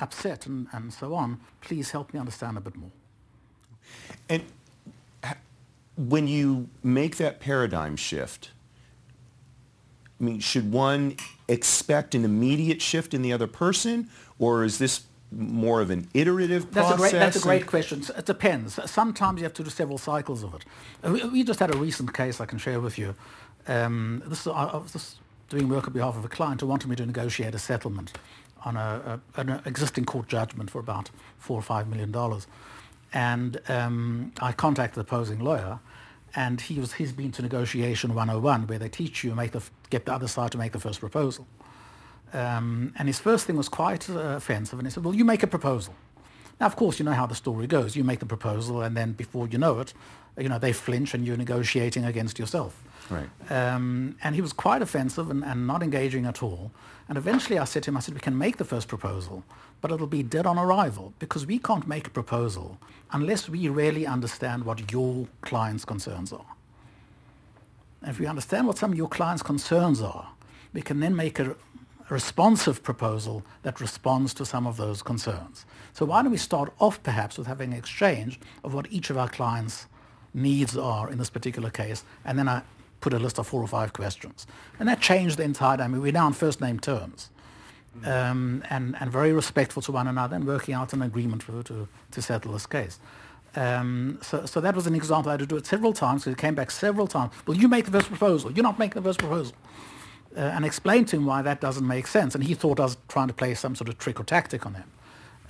upset 0.00 0.46
and, 0.46 0.68
and 0.72 0.92
so 0.92 1.14
on. 1.14 1.40
Please 1.60 1.90
help 1.90 2.12
me 2.12 2.20
understand 2.20 2.56
a 2.56 2.60
bit 2.60 2.76
more. 2.76 2.90
And 4.28 4.42
when 5.96 6.28
you 6.28 6.68
make 6.82 7.16
that 7.16 7.40
paradigm 7.40 7.96
shift, 7.96 8.50
I 10.20 10.24
mean, 10.24 10.40
should 10.40 10.72
one 10.72 11.16
expect 11.48 12.14
an 12.14 12.24
immediate 12.24 12.82
shift 12.82 13.14
in 13.14 13.22
the 13.22 13.32
other 13.32 13.46
person, 13.46 14.08
or 14.38 14.64
is 14.64 14.78
this 14.78 15.02
more 15.30 15.80
of 15.80 15.90
an 15.90 16.08
iterative 16.14 16.72
that's 16.72 16.88
process? 16.88 16.94
A 16.94 16.98
great, 16.98 17.12
that's 17.12 17.36
a 17.36 17.40
great 17.40 17.66
question. 17.66 18.02
It 18.16 18.24
depends. 18.24 18.78
Sometimes 18.90 19.38
you 19.38 19.44
have 19.44 19.54
to 19.54 19.64
do 19.64 19.70
several 19.70 19.98
cycles 19.98 20.42
of 20.42 20.54
it. 20.54 20.64
Uh, 21.02 21.28
we 21.32 21.44
just 21.44 21.60
had 21.60 21.74
a 21.74 21.78
recent 21.78 22.14
case 22.14 22.40
I 22.40 22.46
can 22.46 22.58
share 22.58 22.80
with 22.80 22.98
you. 22.98 23.14
Um, 23.66 24.22
this, 24.26 24.46
I 24.46 24.76
was 24.76 24.92
just 24.92 25.18
doing 25.48 25.68
work 25.68 25.86
on 25.86 25.92
behalf 25.92 26.16
of 26.16 26.24
a 26.24 26.28
client 26.28 26.60
who 26.60 26.66
wanted 26.66 26.88
me 26.88 26.96
to 26.96 27.06
negotiate 27.06 27.54
a 27.54 27.58
settlement 27.58 28.12
on 28.64 28.76
a, 28.76 29.20
a, 29.36 29.40
an 29.40 29.62
existing 29.64 30.04
court 30.04 30.28
judgment 30.28 30.70
for 30.70 30.78
about 30.78 31.10
four 31.38 31.58
or 31.58 31.62
five 31.62 31.88
million 31.88 32.10
dollars. 32.10 32.46
And 33.12 33.60
um, 33.68 34.32
I 34.40 34.52
contacted 34.52 34.96
the 34.96 35.00
opposing 35.00 35.38
lawyer, 35.38 35.80
and 36.34 36.60
he 36.60 36.78
was, 36.78 36.94
he's 36.94 37.12
been 37.12 37.32
to 37.32 37.42
negotiation 37.42 38.14
101 38.14 38.66
where 38.66 38.78
they 38.78 38.88
teach 38.88 39.24
you 39.24 39.34
make 39.34 39.52
the, 39.52 39.62
get 39.90 40.04
the 40.04 40.12
other 40.12 40.28
side 40.28 40.52
to 40.52 40.58
make 40.58 40.72
the 40.72 40.80
first 40.80 41.00
proposal. 41.00 41.46
Um, 42.32 42.92
and 42.98 43.08
his 43.08 43.18
first 43.18 43.46
thing 43.46 43.56
was 43.56 43.70
quite 43.70 44.10
uh, 44.10 44.36
offensive 44.36 44.78
and 44.78 44.86
he 44.86 44.92
said, 44.92 45.02
well, 45.04 45.14
you 45.14 45.24
make 45.24 45.42
a 45.42 45.46
proposal. 45.46 45.94
Now, 46.60 46.66
of 46.66 46.76
course, 46.76 46.98
you 46.98 47.04
know 47.04 47.12
how 47.12 47.26
the 47.26 47.34
story 47.34 47.66
goes. 47.66 47.94
You 47.94 48.04
make 48.04 48.18
the 48.18 48.26
proposal, 48.26 48.82
and 48.82 48.96
then 48.96 49.12
before 49.12 49.46
you 49.46 49.58
know 49.58 49.78
it, 49.80 49.94
you 50.36 50.48
know, 50.48 50.58
they 50.58 50.72
flinch 50.72 51.14
and 51.14 51.26
you're 51.26 51.36
negotiating 51.36 52.04
against 52.04 52.38
yourself. 52.38 52.82
Right. 53.10 53.28
Um, 53.50 54.16
and 54.22 54.34
he 54.34 54.40
was 54.40 54.52
quite 54.52 54.82
offensive 54.82 55.30
and, 55.30 55.44
and 55.44 55.66
not 55.66 55.82
engaging 55.82 56.26
at 56.26 56.42
all. 56.42 56.70
And 57.08 57.16
eventually 57.16 57.58
I 57.58 57.64
said 57.64 57.82
to 57.84 57.90
him, 57.90 57.96
I 57.96 58.00
said, 58.00 58.14
we 58.14 58.20
can 58.20 58.36
make 58.36 58.58
the 58.58 58.64
first 58.64 58.86
proposal, 58.86 59.42
but 59.80 59.90
it'll 59.90 60.06
be 60.06 60.22
dead 60.22 60.46
on 60.46 60.58
arrival 60.58 61.14
because 61.18 61.46
we 61.46 61.58
can't 61.58 61.86
make 61.86 62.06
a 62.06 62.10
proposal 62.10 62.78
unless 63.12 63.48
we 63.48 63.68
really 63.68 64.06
understand 64.06 64.64
what 64.64 64.92
your 64.92 65.26
client's 65.40 65.84
concerns 65.84 66.32
are. 66.32 66.44
And 68.02 68.10
if 68.10 68.20
we 68.20 68.26
understand 68.26 68.66
what 68.66 68.78
some 68.78 68.92
of 68.92 68.98
your 68.98 69.08
client's 69.08 69.42
concerns 69.42 70.00
are, 70.02 70.28
we 70.72 70.82
can 70.82 71.00
then 71.00 71.16
make 71.16 71.38
a, 71.38 71.56
a 72.10 72.14
responsive 72.14 72.82
proposal 72.82 73.42
that 73.62 73.80
responds 73.80 74.32
to 74.34 74.44
some 74.44 74.66
of 74.66 74.76
those 74.76 75.02
concerns. 75.02 75.66
So 75.92 76.06
why 76.06 76.22
don't 76.22 76.32
we 76.32 76.38
start 76.38 76.72
off 76.78 77.02
perhaps 77.02 77.38
with 77.38 77.46
having 77.46 77.72
an 77.72 77.78
exchange 77.78 78.40
of 78.64 78.74
what 78.74 78.90
each 78.90 79.10
of 79.10 79.18
our 79.18 79.28
clients' 79.28 79.86
needs 80.32 80.76
are 80.76 81.10
in 81.10 81.18
this 81.18 81.30
particular 81.30 81.70
case, 81.70 82.04
and 82.24 82.38
then 82.38 82.48
I 82.48 82.62
put 83.00 83.12
a 83.12 83.18
list 83.18 83.38
of 83.38 83.46
four 83.46 83.62
or 83.62 83.68
five 83.68 83.92
questions. 83.92 84.46
And 84.78 84.88
that 84.88 85.00
changed 85.00 85.38
the 85.38 85.44
entire 85.44 85.76
dynamic. 85.76 86.02
We're 86.02 86.12
now 86.12 86.26
on 86.26 86.32
first 86.32 86.60
name 86.60 86.80
terms. 86.80 87.30
Um, 88.04 88.62
and, 88.70 88.94
and 89.00 89.10
very 89.10 89.32
respectful 89.32 89.82
to 89.82 89.92
one 89.92 90.06
another 90.06 90.36
and 90.36 90.46
working 90.46 90.74
out 90.74 90.92
an 90.92 91.02
agreement 91.02 91.42
to, 91.42 91.62
to, 91.64 91.88
to 92.12 92.22
settle 92.22 92.52
this 92.52 92.66
case. 92.66 93.00
Um, 93.56 94.18
so, 94.22 94.46
so 94.46 94.60
that 94.60 94.76
was 94.76 94.86
an 94.86 94.94
example. 94.94 95.30
I 95.30 95.32
had 95.32 95.40
to 95.40 95.46
do 95.46 95.56
it 95.56 95.66
several 95.66 95.92
times. 95.92 96.24
So 96.24 96.30
he 96.30 96.36
came 96.36 96.54
back 96.54 96.70
several 96.70 97.08
times. 97.08 97.32
Well, 97.44 97.56
you 97.56 97.66
make 97.66 97.86
the 97.86 97.90
first 97.90 98.08
proposal. 98.08 98.52
You're 98.52 98.62
not 98.62 98.78
making 98.78 99.02
the 99.02 99.08
first 99.08 99.18
proposal. 99.18 99.54
Uh, 100.36 100.40
and 100.40 100.64
explained 100.64 101.08
to 101.08 101.16
him 101.16 101.26
why 101.26 101.42
that 101.42 101.60
doesn't 101.60 101.86
make 101.86 102.06
sense. 102.06 102.34
And 102.34 102.44
he 102.44 102.54
thought 102.54 102.78
I 102.78 102.84
was 102.84 102.96
trying 103.08 103.28
to 103.28 103.34
play 103.34 103.54
some 103.54 103.74
sort 103.74 103.88
of 103.88 103.98
trick 103.98 104.20
or 104.20 104.24
tactic 104.24 104.66
on 104.66 104.74
him. 104.74 104.84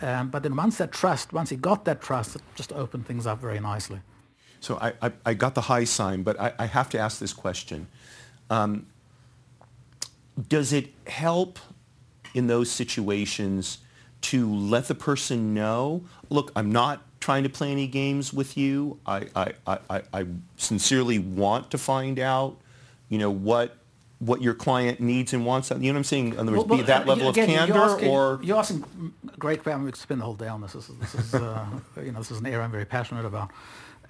Um, 0.00 0.30
but 0.30 0.42
then 0.44 0.54
once 0.54 0.78
that 0.78 0.92
trust, 0.92 1.32
once 1.32 1.50
he 1.50 1.56
got 1.56 1.84
that 1.84 2.00
trust, 2.00 2.36
it 2.36 2.42
just 2.54 2.72
opened 2.72 3.06
things 3.06 3.26
up 3.26 3.40
very 3.40 3.58
nicely. 3.58 4.00
So 4.60 4.78
I, 4.80 4.92
I, 5.02 5.12
I 5.26 5.34
got 5.34 5.54
the 5.54 5.62
high 5.62 5.84
sign, 5.84 6.22
but 6.22 6.38
I, 6.40 6.52
I 6.58 6.66
have 6.66 6.88
to 6.90 6.98
ask 6.98 7.18
this 7.18 7.32
question. 7.32 7.88
Um, 8.50 8.86
does 10.48 10.72
it 10.72 10.92
help 11.08 11.58
in 12.34 12.46
those 12.46 12.70
situations 12.70 13.78
to 14.20 14.52
let 14.52 14.86
the 14.86 14.94
person 14.94 15.54
know, 15.54 16.04
look, 16.30 16.52
I'm 16.54 16.70
not 16.70 17.02
trying 17.20 17.42
to 17.42 17.48
play 17.48 17.72
any 17.72 17.86
games 17.86 18.32
with 18.32 18.56
you. 18.56 18.98
I, 19.06 19.26
I, 19.34 19.52
I, 19.66 20.02
I 20.12 20.26
sincerely 20.56 21.18
want 21.18 21.70
to 21.72 21.78
find 21.78 22.18
out, 22.18 22.56
you 23.08 23.18
know, 23.18 23.30
what 23.30 23.76
what 24.20 24.42
your 24.42 24.54
client 24.54 25.00
needs 25.00 25.32
and 25.32 25.46
wants. 25.46 25.70
You 25.70 25.76
know 25.76 25.88
what 25.90 25.96
I'm 25.96 26.04
saying? 26.04 26.32
In 26.34 26.38
other 26.38 26.52
words, 26.52 26.64
well, 26.64 26.78
be 26.78 26.84
that 26.84 27.06
level 27.06 27.28
again, 27.28 27.44
of 27.44 27.56
candor, 27.56 27.74
you're 27.74 27.84
asking, 27.84 28.08
or 28.08 28.40
you're 28.42 28.58
asking 28.58 29.14
great. 29.38 29.64
Mean, 29.64 29.84
we 29.84 29.90
could 29.92 30.00
spend 30.00 30.20
the 30.20 30.24
whole 30.24 30.34
day 30.34 30.48
on 30.48 30.60
this. 30.60 30.72
This 30.72 30.88
is, 30.88 30.96
this 30.96 31.14
is 31.14 31.34
uh, 31.34 31.66
you 31.96 32.12
know, 32.12 32.18
this 32.18 32.30
is 32.30 32.38
an 32.38 32.46
area 32.46 32.60
I'm 32.60 32.70
very 32.70 32.84
passionate 32.84 33.24
about. 33.24 33.50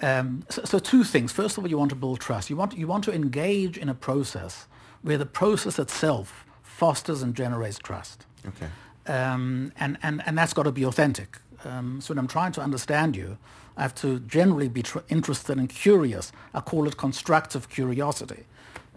Um, 0.00 0.44
so, 0.48 0.62
so, 0.64 0.78
two 0.78 1.04
things. 1.04 1.32
First 1.32 1.58
of 1.58 1.64
all, 1.64 1.70
you 1.70 1.76
want 1.76 1.90
to 1.90 1.96
build 1.96 2.20
trust. 2.20 2.50
You 2.50 2.56
want, 2.56 2.76
you 2.78 2.86
want 2.86 3.04
to 3.04 3.12
engage 3.12 3.76
in 3.76 3.88
a 3.88 3.94
process 3.94 4.66
where 5.02 5.18
the 5.18 5.26
process 5.26 5.78
itself 5.78 6.46
fosters 6.62 7.22
and 7.22 7.34
generates 7.34 7.78
trust. 7.78 8.24
Okay. 8.46 8.68
Um, 9.12 9.72
and, 9.76 9.98
and, 10.02 10.22
and 10.24 10.38
that's 10.38 10.52
got 10.52 10.64
to 10.64 10.72
be 10.72 10.84
authentic. 10.84 11.38
Um, 11.64 12.00
so 12.00 12.14
when 12.14 12.18
I'm 12.18 12.28
trying 12.28 12.52
to 12.52 12.60
understand 12.60 13.16
you, 13.16 13.38
I 13.76 13.82
have 13.82 13.94
to 13.96 14.20
generally 14.20 14.68
be 14.68 14.82
tr- 14.82 14.98
interested 15.08 15.58
and 15.58 15.68
curious. 15.68 16.30
I 16.54 16.60
call 16.60 16.86
it 16.86 16.96
constructive 16.96 17.68
curiosity 17.68 18.44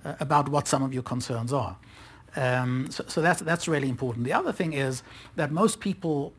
uh, 0.05 0.15
about 0.19 0.49
what 0.49 0.67
some 0.67 0.83
of 0.83 0.93
your 0.93 1.03
concerns 1.03 1.53
are. 1.53 1.77
Um, 2.35 2.87
so, 2.89 3.03
so 3.07 3.21
that's, 3.21 3.41
that's 3.41 3.67
really 3.67 3.89
important. 3.89 4.25
The 4.25 4.33
other 4.33 4.51
thing 4.51 4.73
is 4.73 5.03
that 5.35 5.51
most 5.51 5.79
people 5.79 6.33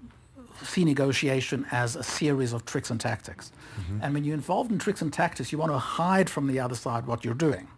see 0.63 0.85
negotiation 0.85 1.67
as 1.71 1.97
a 1.97 2.03
series 2.03 2.53
of 2.53 2.65
tricks 2.65 2.91
and 2.91 3.01
tactics. 3.01 3.53
Mm-hmm. 3.81 3.99
And 4.03 4.15
when 4.15 4.25
you're 4.25 4.35
involved 4.35 4.71
in 4.71 4.79
tricks 4.79 5.03
and 5.03 5.13
tactics, 5.13 5.53
you 5.53 5.59
want 5.59 5.73
to 5.73 5.79
hide 5.79 6.31
from 6.31 6.47
the 6.47 6.61
other 6.61 6.75
side 6.75 7.07
what 7.07 7.25
you're 7.25 7.35
doing. 7.35 7.69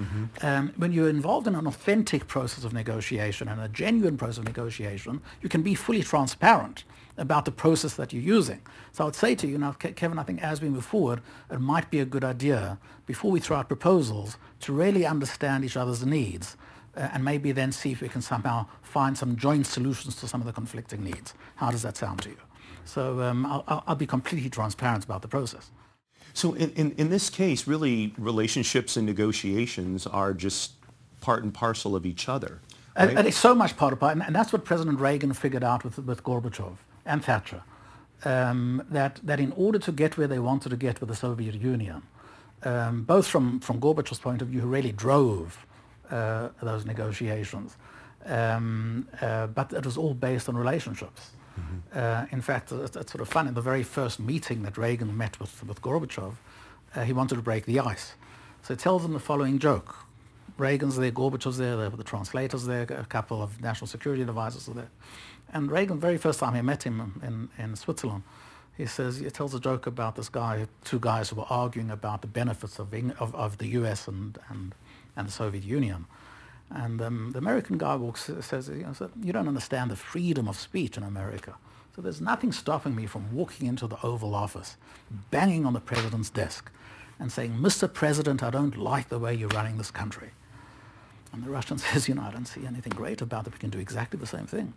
Mm-hmm. 0.00 0.46
Um, 0.46 0.72
when 0.76 0.92
you're 0.92 1.10
involved 1.10 1.46
in 1.46 1.54
an 1.54 1.66
authentic 1.66 2.26
process 2.26 2.64
of 2.64 2.72
negotiation 2.72 3.48
and 3.48 3.60
a 3.60 3.68
genuine 3.68 4.16
process 4.16 4.38
of 4.38 4.44
negotiation, 4.44 5.20
you 5.42 5.48
can 5.48 5.62
be 5.62 5.74
fully 5.74 6.02
transparent 6.02 6.84
about 7.16 7.44
the 7.44 7.52
process 7.52 7.94
that 7.94 8.12
you're 8.12 8.22
using. 8.22 8.60
So 8.92 9.04
I 9.04 9.06
would 9.06 9.14
say 9.14 9.34
to 9.34 9.46
you 9.46 9.58
now, 9.58 9.72
Kevin, 9.72 10.18
I 10.18 10.22
think 10.22 10.42
as 10.42 10.62
we 10.62 10.68
move 10.68 10.84
forward, 10.84 11.20
it 11.50 11.60
might 11.60 11.90
be 11.90 12.00
a 12.00 12.04
good 12.04 12.24
idea 12.24 12.78
before 13.06 13.30
we 13.30 13.40
throw 13.40 13.58
out 13.58 13.68
proposals 13.68 14.36
to 14.60 14.72
really 14.72 15.04
understand 15.04 15.64
each 15.64 15.76
other's 15.76 16.04
needs 16.04 16.56
uh, 16.96 17.08
and 17.12 17.24
maybe 17.24 17.52
then 17.52 17.72
see 17.72 17.92
if 17.92 18.00
we 18.00 18.08
can 18.08 18.22
somehow 18.22 18.66
find 18.82 19.16
some 19.16 19.36
joint 19.36 19.66
solutions 19.66 20.16
to 20.16 20.28
some 20.28 20.40
of 20.40 20.46
the 20.46 20.52
conflicting 20.52 21.04
needs. 21.04 21.34
How 21.56 21.70
does 21.70 21.82
that 21.82 21.96
sound 21.96 22.22
to 22.22 22.30
you? 22.30 22.36
So 22.84 23.20
um, 23.20 23.46
I'll, 23.46 23.84
I'll, 23.86 23.94
be 23.94 24.06
completely 24.06 24.50
transparent 24.50 25.04
about 25.04 25.22
the 25.22 25.28
process. 25.28 25.70
So 26.32 26.54
in, 26.54 26.70
in, 26.70 26.92
in, 26.92 27.10
this 27.10 27.30
case, 27.30 27.68
really, 27.68 28.12
relationships 28.18 28.96
and 28.96 29.06
negotiations 29.06 30.06
are 30.06 30.32
just 30.32 30.72
part 31.20 31.44
and 31.44 31.54
parcel 31.54 31.94
of 31.94 32.04
each 32.04 32.28
other. 32.28 32.60
Right? 32.96 33.08
And, 33.08 33.18
and, 33.18 33.28
it's 33.28 33.36
so 33.36 33.54
much 33.54 33.76
part 33.76 33.92
of 33.92 34.02
it, 34.02 34.26
and 34.26 34.34
that's 34.34 34.52
what 34.52 34.64
President 34.64 34.98
Reagan 34.98 35.32
figured 35.32 35.62
out 35.62 35.84
with, 35.84 35.98
with 35.98 36.24
Gorbachev 36.24 36.76
and 37.04 37.24
Thatcher, 37.24 37.62
um, 38.24 38.84
that, 38.90 39.20
that 39.22 39.40
in 39.40 39.52
order 39.52 39.78
to 39.78 39.92
get 39.92 40.16
where 40.16 40.28
they 40.28 40.38
wanted 40.38 40.70
to 40.70 40.76
get 40.76 41.00
with 41.00 41.08
the 41.08 41.16
Soviet 41.16 41.54
Union, 41.54 42.02
um, 42.64 43.02
both 43.02 43.26
from, 43.26 43.60
from 43.60 43.80
Gorbachev's 43.80 44.20
point 44.20 44.42
of 44.42 44.48
view, 44.48 44.60
who 44.60 44.68
really 44.68 44.92
drove 44.92 45.66
uh, 46.10 46.50
those 46.62 46.84
negotiations. 46.86 47.76
Um, 48.24 49.08
uh, 49.20 49.48
but 49.48 49.72
it 49.72 49.84
was 49.84 49.96
all 49.96 50.14
based 50.14 50.48
on 50.48 50.56
relationships. 50.56 51.30
Mm-hmm. 51.58 51.98
Uh, 51.98 52.26
in 52.30 52.40
fact, 52.40 52.70
it's, 52.70 52.96
it's, 52.96 53.12
sort 53.12 53.20
of 53.20 53.28
fun. 53.28 53.48
In 53.48 53.54
the 53.54 53.60
very 53.60 53.82
first 53.82 54.20
meeting 54.20 54.62
that 54.62 54.78
Reagan 54.78 55.16
met 55.16 55.38
with, 55.40 55.64
with 55.66 55.82
Gorbachev, 55.82 56.34
uh, 56.94 57.02
he 57.02 57.12
wanted 57.12 57.36
to 57.36 57.42
break 57.42 57.66
the 57.66 57.80
ice. 57.80 58.12
So 58.62 58.74
he 58.74 58.78
tells 58.78 59.02
them 59.02 59.12
the 59.12 59.20
following 59.20 59.58
joke. 59.58 59.96
Reagan's 60.56 60.96
there, 60.96 61.10
Gorbachev's 61.10 61.58
there, 61.58 61.76
there 61.76 61.90
the 61.90 62.04
translators 62.04 62.66
there, 62.66 62.82
a 62.82 63.06
couple 63.06 63.42
of 63.42 63.60
national 63.60 63.88
security 63.88 64.22
advisors 64.22 64.68
are 64.68 64.74
there. 64.74 64.90
And 65.52 65.70
Reagan, 65.70 66.00
very 66.00 66.16
first 66.16 66.40
time 66.40 66.54
he 66.54 66.62
met 66.62 66.82
him 66.82 67.20
in, 67.22 67.48
in 67.62 67.76
Switzerland, 67.76 68.22
he 68.76 68.86
says, 68.86 69.18
he 69.18 69.28
tells 69.30 69.54
a 69.54 69.60
joke 69.60 69.86
about 69.86 70.16
this 70.16 70.30
guy, 70.30 70.66
two 70.82 70.98
guys 70.98 71.28
who 71.28 71.36
were 71.36 71.46
arguing 71.50 71.90
about 71.90 72.22
the 72.22 72.26
benefits 72.26 72.78
of, 72.78 72.94
of, 73.20 73.34
of 73.34 73.58
the 73.58 73.66
US 73.68 74.08
and, 74.08 74.38
and 74.48 74.74
and 75.16 75.28
the 75.28 75.32
Soviet 75.32 75.64
Union. 75.64 76.06
And 76.70 77.02
um, 77.02 77.30
the 77.32 77.38
American 77.38 77.76
guy 77.76 77.96
walks, 77.96 78.30
says, 78.40 78.68
you, 78.68 78.82
know, 78.82 79.10
you 79.22 79.32
don't 79.32 79.48
understand 79.48 79.90
the 79.90 79.96
freedom 79.96 80.48
of 80.48 80.58
speech 80.58 80.96
in 80.96 81.02
America. 81.02 81.54
So 81.94 82.00
there's 82.00 82.22
nothing 82.22 82.52
stopping 82.52 82.96
me 82.96 83.06
from 83.06 83.34
walking 83.34 83.66
into 83.66 83.86
the 83.86 83.98
Oval 84.02 84.34
Office, 84.34 84.76
banging 85.30 85.66
on 85.66 85.74
the 85.74 85.80
president's 85.80 86.30
desk, 86.30 86.70
and 87.18 87.30
saying, 87.30 87.58
Mr. 87.58 87.92
President, 87.92 88.42
I 88.42 88.48
don't 88.48 88.76
like 88.78 89.10
the 89.10 89.18
way 89.18 89.34
you're 89.34 89.50
running 89.50 89.76
this 89.76 89.90
country. 89.90 90.30
And 91.32 91.44
the 91.44 91.50
Russian 91.50 91.76
says, 91.78 92.08
you 92.08 92.14
know, 92.14 92.22
I 92.22 92.30
don't 92.30 92.46
see 92.46 92.64
anything 92.64 92.94
great 92.94 93.20
about 93.20 93.46
it. 93.46 93.52
We 93.52 93.58
can 93.58 93.70
do 93.70 93.78
exactly 93.78 94.18
the 94.18 94.26
same 94.26 94.46
thing. 94.46 94.72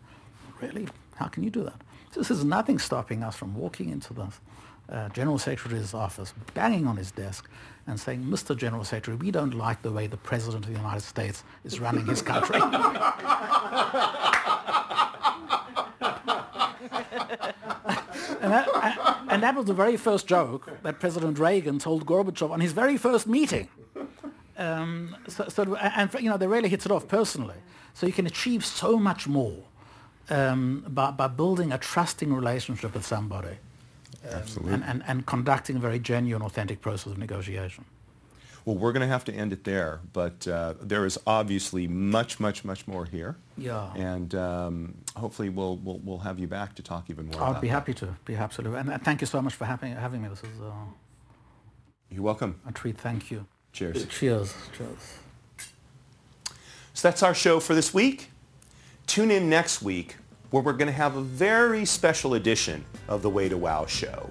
Really? 0.62 0.88
How 1.16 1.28
can 1.28 1.44
you 1.44 1.50
do 1.50 1.64
that? 1.64 1.82
So 2.12 2.20
this 2.20 2.32
is 2.32 2.44
nothing 2.46 2.80
stopping 2.80 3.24
us 3.24 3.36
from 3.36 3.56
walking 3.56 3.90
into 3.90 4.14
the 4.14 4.28
uh, 4.90 5.10
General 5.10 5.38
Secretary's 5.38 5.94
office, 5.94 6.34
banging 6.54 6.88
on 6.88 6.96
his 6.98 7.12
desk 7.12 7.50
and 7.88 8.00
saying, 8.00 8.24
Mr. 8.24 8.56
General 8.56 8.84
Secretary, 8.84 9.18
we 9.18 9.32
don't 9.32 9.54
like 9.54 9.82
the 9.82 9.92
way 9.92 10.08
the 10.08 10.18
President 10.18 10.66
of 10.66 10.72
the 10.72 10.78
United 10.78 11.02
States 11.02 11.44
is 11.64 11.80
running 11.80 12.06
his 12.06 12.22
country. 12.22 12.56
and, 12.62 12.72
that, 18.52 18.68
and, 19.30 19.44
that, 19.44 19.56
was 19.56 19.66
the 19.66 19.74
very 19.74 19.98
first 19.98 20.28
joke 20.28 20.70
that 20.84 21.00
President 21.00 21.38
Reagan 21.38 21.80
told 21.80 22.06
Gorbachev 22.06 22.52
on 22.52 22.60
his 22.60 22.72
very 22.72 22.98
first 22.98 23.28
meeting. 23.28 23.68
Um, 24.58 25.16
so, 25.28 25.48
so, 25.50 25.76
and 25.76 26.14
you 26.20 26.30
know, 26.30 26.38
they 26.38 26.48
really 26.48 26.70
hit 26.70 26.86
it 26.86 26.92
off 26.92 27.08
personally. 27.08 27.58
So 27.94 28.08
you 28.08 28.14
can 28.14 28.26
achieve 28.26 28.66
so 28.66 28.98
much 28.98 29.28
more 29.28 29.64
um, 30.29 30.86
by, 30.88 31.12
by 31.12 31.27
building 31.27 31.72
a 31.72 31.77
trusting 31.77 32.34
relationship 32.34 32.94
with 32.94 33.05
somebody. 33.05 33.58
Absolutely. 34.29 34.74
And, 34.74 34.84
and, 34.84 35.03
and 35.08 35.25
conducting 35.25 35.75
a 35.75 35.79
very 35.79 36.00
genuine, 36.00 36.41
authentic 36.41 36.82
process 36.82 37.13
of 37.13 37.17
negotiation. 37.17 37.86
Well, 38.65 38.75
we're 38.75 38.94
going 38.94 39.01
to 39.01 39.08
have 39.08 39.24
to 39.25 39.32
end 39.32 39.53
it 39.53 39.63
there, 39.63 40.00
but 40.12 40.48
uh, 40.48 40.74
there 40.82 41.05
is 41.05 41.20
obviously 41.27 41.88
much, 41.88 42.39
much, 42.39 42.65
much 42.65 42.88
more 42.88 43.05
here. 43.05 43.36
Yeah. 43.60 43.94
And 43.94 44.34
um, 44.34 44.96
hopefully 45.15 45.50
we'll, 45.50 45.77
we'll, 45.77 46.00
we'll 46.00 46.17
have 46.17 46.39
you 46.39 46.48
back 46.48 46.74
to 46.75 46.82
talk 46.82 47.12
even 47.12 47.27
more. 47.27 47.36
About 47.36 47.50
that. 47.50 47.58
I'd 47.58 47.62
be 47.62 47.67
happy 47.67 47.94
to. 47.94 48.15
Be 48.25 48.36
absolutely. 48.36 48.79
And 48.79 49.03
thank 49.03 49.22
you 49.22 49.27
so 49.27 49.39
much 49.39 49.53
for 49.53 49.65
having 49.65 49.94
having 49.94 50.24
me. 50.24 50.29
This 50.29 50.39
is. 50.39 50.60
Uh, 50.60 50.72
You're 52.10 52.24
welcome. 52.24 52.60
A 52.67 52.72
treat. 52.72 52.98
Thank 52.98 53.29
you. 53.29 53.46
Cheers. 53.72 54.08
Cheers. 54.08 54.55
Cheers. 54.75 55.20
So 56.96 57.08
that's 57.08 57.22
our 57.22 57.36
show 57.36 57.60
for 57.60 57.75
this 57.75 57.94
week. 57.94 58.32
Tune 59.15 59.31
in 59.31 59.50
next 59.50 59.81
week 59.81 60.17
where 60.50 60.62
we're 60.62 60.74
going 60.74 60.88
to 60.88 60.91
have 60.91 61.15
a 61.15 61.22
very 61.22 61.86
special 61.86 62.34
edition 62.34 62.84
of 63.07 63.22
the 63.22 63.29
Way 63.29 63.48
to 63.48 63.55
Wow 63.55 63.86
show 63.86 64.29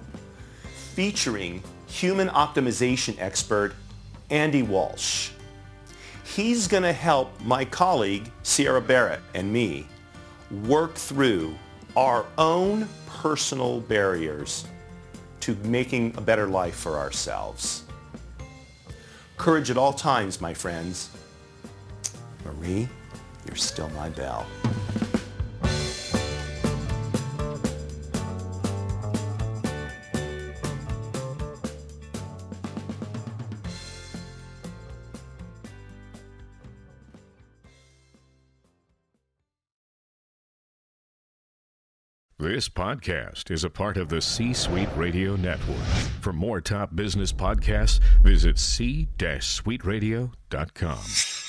featuring 0.93 1.63
human 1.87 2.27
optimization 2.27 3.19
expert 3.19 3.73
Andy 4.29 4.61
Walsh. 4.61 5.31
He's 6.23 6.67
going 6.67 6.83
to 6.83 6.93
help 6.93 7.31
my 7.41 7.65
colleague 7.65 8.29
Sierra 8.43 8.79
Barrett 8.79 9.21
and 9.33 9.51
me 9.51 9.87
work 10.65 10.93
through 10.93 11.55
our 11.97 12.27
own 12.37 12.87
personal 13.07 13.81
barriers 13.81 14.67
to 15.39 15.55
making 15.63 16.13
a 16.15 16.21
better 16.21 16.45
life 16.45 16.75
for 16.75 16.99
ourselves. 16.99 17.85
Courage 19.37 19.71
at 19.71 19.77
all 19.77 19.93
times, 19.93 20.39
my 20.39 20.53
friends. 20.53 21.09
Marie, 22.45 22.87
you're 23.45 23.55
still 23.55 23.89
my 23.89 24.09
belle. 24.09 24.45
This 42.37 42.67
podcast 42.69 43.49
is 43.49 43.63
a 43.63 43.71
part 43.71 43.97
of 43.97 44.09
the 44.09 44.21
C 44.21 44.53
Suite 44.53 44.89
Radio 44.95 45.35
Network. 45.35 45.83
For 46.21 46.31
more 46.31 46.61
top 46.61 46.95
business 46.95 47.33
podcasts, 47.33 47.99
visit 48.21 48.59
c-suiteradio.com. 48.59 51.44